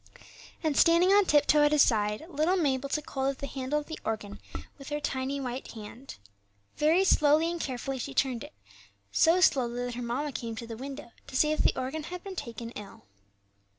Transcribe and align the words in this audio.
And 0.63 0.75
standing 0.75 1.11
on 1.11 1.25
tip 1.25 1.45
toe 1.45 1.61
at 1.63 1.71
his 1.71 1.83
side, 1.83 2.25
little 2.27 2.57
Mabel 2.57 2.89
took 2.89 3.07
hold 3.11 3.29
of 3.29 3.37
the 3.37 3.45
handle 3.45 3.77
of 3.77 3.85
the 3.85 3.99
organ 4.03 4.39
with 4.79 4.89
her 4.89 4.99
tiny 4.99 5.39
white 5.39 5.73
hand. 5.73 6.15
Very 6.75 7.03
slowly 7.03 7.51
and 7.51 7.61
carefully 7.61 7.99
she 7.99 8.15
turned 8.15 8.43
it, 8.43 8.53
so 9.11 9.39
slowly 9.41 9.85
that 9.85 9.93
her 9.93 10.01
mamma 10.01 10.31
came 10.31 10.55
to 10.55 10.65
the 10.65 10.75
window 10.75 11.11
to 11.27 11.35
see 11.35 11.51
if 11.51 11.59
the 11.59 11.79
organ 11.79 12.01
boy 12.01 12.07
had 12.07 12.23
been 12.23 12.35
taken 12.35 12.71
ill. 12.71 13.03